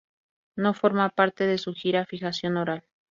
[0.55, 2.85] No forma parte de su gira Fijación Oral.